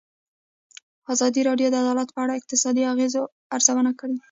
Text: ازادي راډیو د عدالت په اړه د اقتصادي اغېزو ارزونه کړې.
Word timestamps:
ازادي 1.13 1.41
راډیو 1.49 1.67
د 1.71 1.75
عدالت 1.81 2.09
په 2.13 2.19
اړه 2.23 2.33
د 2.35 2.39
اقتصادي 2.39 2.83
اغېزو 2.93 3.21
ارزونه 3.55 3.91
کړې. 3.99 4.17